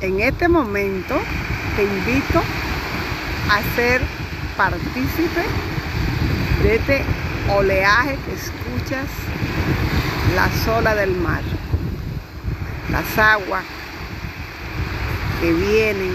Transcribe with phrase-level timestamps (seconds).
[0.00, 1.14] En este momento
[1.76, 2.42] te invito
[3.48, 4.00] a ser
[4.56, 5.42] partícipe
[6.64, 7.04] de este
[7.54, 9.06] oleaje que escuchas,
[10.34, 11.42] las olas del mar,
[12.90, 13.62] las aguas
[15.40, 16.10] que vienen,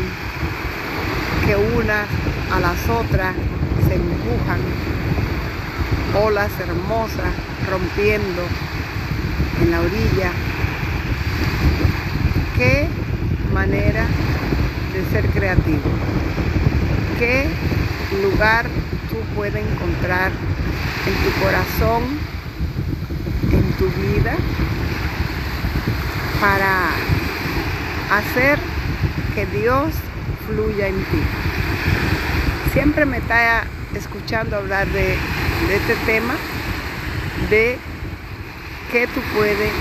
[1.46, 2.08] que unas
[2.52, 3.34] a las otras
[3.88, 4.60] se empujan,
[6.26, 7.34] olas hermosas
[7.70, 8.42] rompiendo
[9.62, 10.32] en la orilla.
[12.58, 12.88] Qué
[13.54, 14.08] manera
[14.94, 15.90] de ser creativo.
[17.18, 17.48] Qué
[18.22, 18.66] lugar
[19.10, 20.30] tú puedes encontrar
[21.08, 22.04] en tu corazón,
[23.50, 24.36] en tu vida,
[26.42, 26.90] para
[28.12, 28.60] hacer
[29.36, 29.94] que Dios
[30.48, 31.24] fluya en ti.
[32.74, 33.64] Siempre me está
[33.96, 35.16] escuchando hablar de,
[35.70, 36.34] de este tema,
[37.50, 37.78] de
[38.92, 39.72] qué tú puedes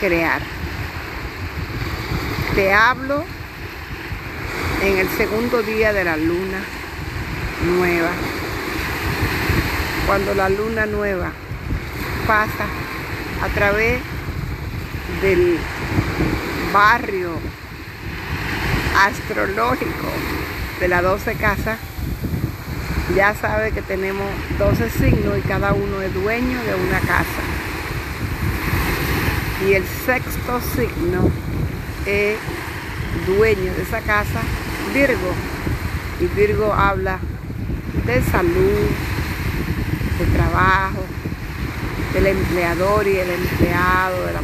[0.00, 0.40] crear.
[2.54, 3.24] Te hablo
[4.82, 6.58] en el segundo día de la luna
[7.64, 8.10] nueva.
[10.06, 11.30] Cuando la luna nueva
[12.26, 12.66] pasa
[13.42, 14.00] a través
[15.20, 15.56] del
[16.72, 17.30] barrio
[18.98, 20.08] astrológico
[20.80, 21.78] de las 12 casas,
[23.14, 24.26] ya sabe que tenemos
[24.58, 27.42] 12 signos y cada uno es dueño de una casa.
[29.68, 31.30] Y el sexto signo
[32.04, 32.36] es
[33.26, 34.40] dueño de esa casa,
[34.92, 35.32] Virgo.
[36.20, 37.18] Y Virgo habla
[38.06, 38.88] de salud,
[40.18, 41.04] de trabajo,
[42.12, 44.42] del empleador y el empleado, de la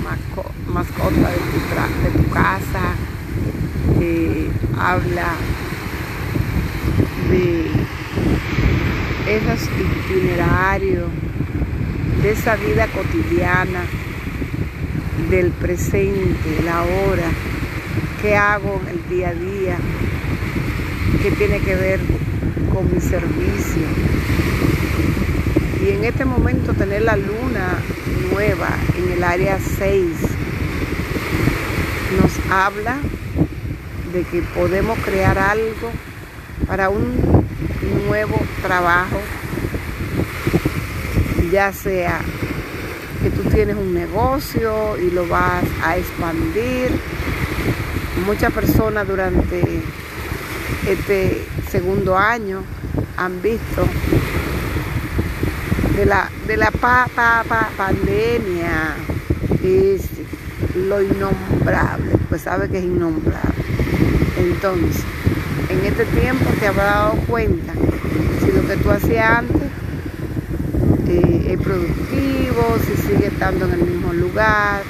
[0.72, 2.94] mascota de tu, casa.
[4.80, 5.32] Habla
[7.30, 7.66] de
[9.28, 9.68] esos
[10.08, 11.08] itinerarios,
[12.22, 13.82] de esa vida cotidiana,
[15.28, 17.28] del presente, la hora,
[18.22, 19.76] qué hago en el día a día,
[21.22, 22.00] qué tiene que ver
[22.72, 23.82] con mi servicio.
[25.82, 27.78] Y en este momento tener la luna
[28.32, 30.04] nueva en el área 6
[32.20, 32.96] nos habla
[34.12, 35.90] de que podemos crear algo
[36.66, 37.46] para un
[38.06, 39.20] nuevo trabajo,
[41.52, 42.20] ya sea
[43.22, 46.90] que tú tienes un negocio y lo vas a expandir.
[48.26, 49.62] Muchas personas durante
[50.86, 52.62] este segundo año
[53.16, 53.86] han visto
[55.96, 58.94] de la, de la pa, pa, pa, pandemia
[60.74, 63.64] lo innombrable, pues sabe que es innombrable.
[64.38, 65.02] Entonces,
[65.68, 67.72] en este tiempo te habrás dado cuenta
[68.44, 69.70] si lo que tú hacías antes
[71.08, 74.82] eh, es productivo, si sigue estando en el mismo lugar,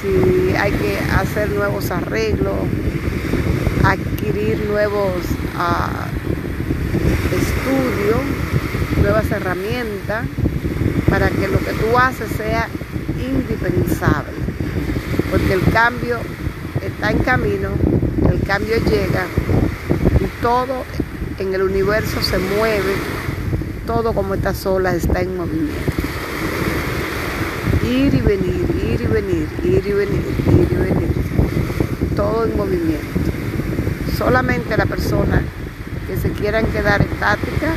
[0.00, 2.56] si hay que hacer nuevos arreglos,
[3.90, 5.14] adquirir nuevos
[5.56, 6.06] uh,
[7.34, 8.20] estudios,
[9.00, 10.26] nuevas herramientas
[11.08, 12.68] para que lo que tú haces sea
[13.20, 14.32] indispensable.
[15.30, 16.18] Porque el cambio
[16.82, 17.70] está en camino,
[18.30, 19.26] el cambio llega
[20.20, 20.84] y todo
[21.38, 22.94] en el universo se mueve
[23.86, 25.92] todo como esta sola está en movimiento.
[27.88, 31.08] Ir y venir, ir y venir, ir y venir, ir y venir.
[32.16, 33.35] Todo en movimiento.
[34.16, 35.42] Solamente la persona
[36.06, 37.74] que se quieran quedar estática,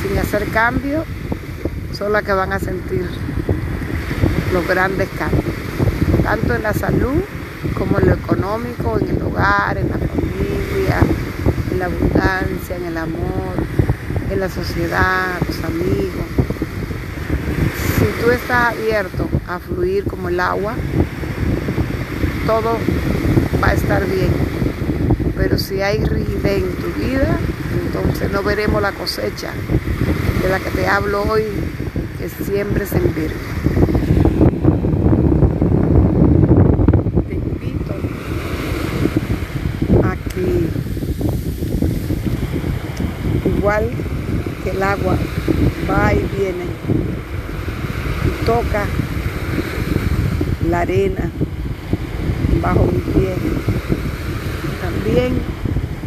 [0.00, 1.04] sin hacer cambio,
[1.92, 3.06] son las que van a sentir
[4.52, 5.44] los grandes cambios.
[6.22, 7.22] Tanto en la salud
[7.76, 11.00] como en lo económico, en el hogar, en la familia,
[11.70, 13.54] en la abundancia, en el amor,
[14.30, 16.26] en la sociedad, los amigos.
[17.98, 20.74] Si tú estás abierto a fluir como el agua,
[22.46, 22.78] todo
[23.62, 24.30] va a estar bien.
[25.36, 27.38] Pero si hay rigidez en tu vida,
[27.84, 29.50] entonces no veremos la cosecha
[30.42, 31.44] de la que te hablo hoy,
[32.18, 33.36] que siempre se invierte.
[37.28, 37.94] Te invito
[40.02, 40.68] a que
[43.48, 43.90] igual
[44.64, 45.16] que el agua
[45.90, 46.64] va y viene
[48.44, 48.86] toca
[50.68, 51.30] la arena
[52.60, 53.34] bajo mi pie.
[55.02, 55.32] También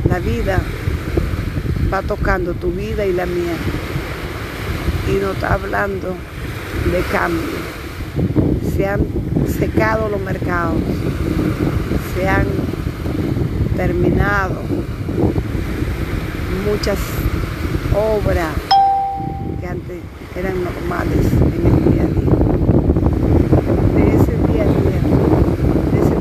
[0.10, 0.62] la vida
[1.92, 3.52] va tocando tu vida y la mía.
[5.12, 6.16] Y nos está hablando
[6.94, 7.42] de cambio.
[8.74, 9.02] Se han
[9.60, 10.78] secado los mercados,
[12.16, 12.46] se han
[13.76, 14.62] terminado
[16.66, 16.98] muchas
[17.94, 18.54] obras
[19.60, 19.98] que antes
[20.38, 22.34] eran normales en el día a día.
[23.94, 25.02] De ese día a día,
[25.92, 26.16] de ese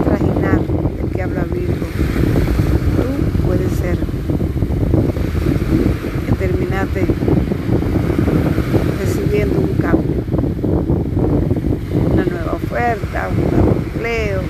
[12.74, 14.40] oferta, un empleo,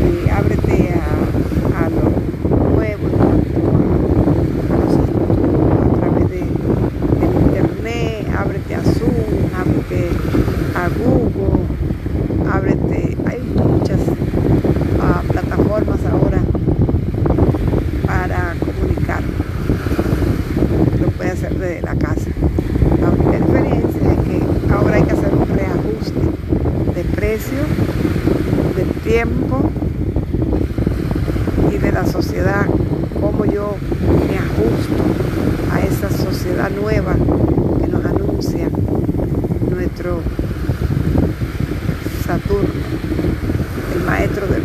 [0.00, 6.40] eh, ábrete a, a lo nuevo en cuanto a cosas nuevas a través de,
[7.18, 10.08] del internet, ábrete a Zoom, ábrete
[10.74, 11.66] a Google,
[12.50, 14.00] ábrete, hay muchas
[15.00, 16.40] ah, plataformas ahora
[18.06, 19.22] para comunicar.
[21.00, 22.30] Lo puedes hacer desde la casa.
[23.00, 26.20] La única diferencia es que ahora hay que hacer un reajuste
[26.94, 27.58] de precio,
[28.74, 29.70] del tiempo
[31.70, 32.66] y de la sociedad,
[33.20, 33.76] cómo yo
[34.28, 35.02] me ajusto
[35.72, 37.14] a esa sociedad nueva
[37.80, 38.70] que nos anuncia
[42.24, 42.70] Saturno,
[43.96, 44.62] el maestro del,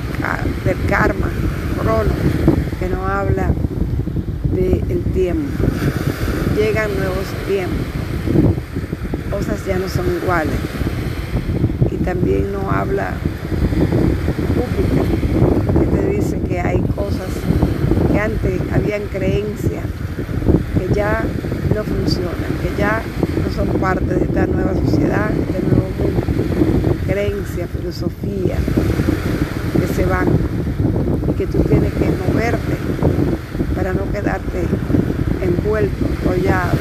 [0.88, 1.28] karma,
[1.80, 2.14] Crono,
[2.80, 3.50] que nos habla
[4.52, 5.50] del tiempo.
[6.56, 8.54] Llegan nuevos tiempos,
[9.32, 10.54] cosas ya no son iguales.
[11.90, 13.14] Y también nos habla
[14.56, 17.30] Júpiter, que te dice que hay cosas
[18.12, 19.86] que antes habían creencias
[20.78, 21.24] que ya
[21.74, 23.02] no funcionan, que ya
[23.44, 26.96] no son parte de esta nueva sociedad, de este nuevo mundo.
[27.08, 28.56] Creencias, filosofía
[29.80, 30.28] que se van
[31.30, 32.76] y que tú tienes que moverte
[33.76, 34.64] para no quedarte
[35.42, 36.78] envuelto, enrollado,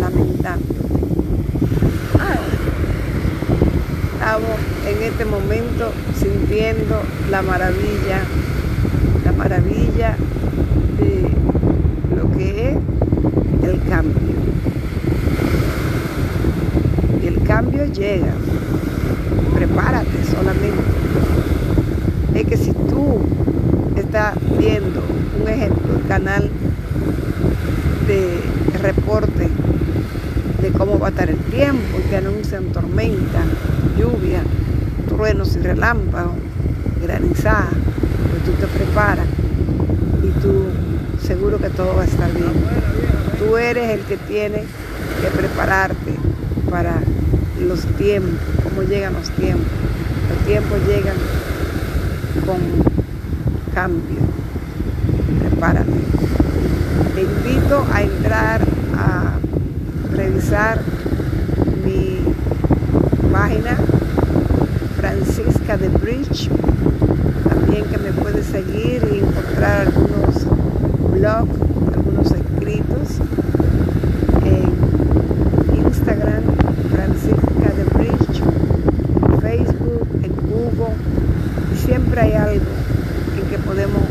[0.00, 0.80] lamentándote.
[4.14, 8.22] Estamos en este momento sintiendo la maravilla,
[9.24, 10.16] la maravilla
[10.98, 11.28] de
[12.16, 12.76] lo que es
[13.68, 14.14] el cambio.
[17.22, 18.32] Y el cambio llega.
[19.54, 20.82] Prepárate solamente.
[22.34, 23.18] Es que si tú
[23.96, 25.02] estás viendo,
[25.38, 26.50] un ejemplo, el canal
[28.06, 28.40] de
[28.80, 29.48] reporte
[30.62, 33.42] de cómo va a estar el tiempo, que anuncian tormenta,
[33.98, 34.40] lluvia,
[35.06, 36.36] truenos y relámpagos,
[37.02, 37.68] granizada,
[38.30, 39.26] pues tú te preparas
[40.22, 40.62] y tú
[41.22, 42.54] seguro que todo va a estar bien.
[43.38, 44.64] Tú eres el que tiene
[45.20, 46.14] que prepararte
[46.70, 47.02] para
[47.60, 49.66] los tiempos, cómo llegan los tiempos.
[50.28, 51.16] Los tiempos llegan
[52.46, 52.58] con
[53.74, 54.20] cambio.
[55.40, 55.90] Prepárate.
[57.14, 58.60] Te invito a entrar
[58.96, 59.38] a
[60.14, 60.80] revisar
[61.84, 62.18] mi
[63.32, 63.76] página
[64.96, 66.48] Francisca de Bridge.
[67.48, 70.46] También que me puedes seguir y encontrar algunos
[71.10, 71.60] blogs,
[71.94, 73.20] algunos escritos
[74.44, 76.42] en Instagram,
[76.90, 78.42] Francisca de Bridge,
[79.40, 80.94] Facebook, en Google.
[81.72, 81.76] Y
[82.10, 82.64] siempre hay algo
[83.38, 84.02] en que podemos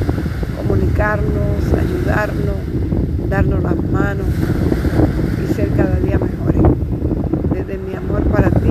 [0.55, 2.55] comunicarnos, ayudarnos,
[3.29, 4.27] darnos las manos
[5.43, 6.63] y ser cada día mejores.
[7.51, 8.68] Desde mi amor para ti,